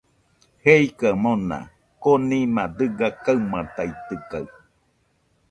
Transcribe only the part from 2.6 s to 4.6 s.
dɨga kaɨmaitaitɨkaɨ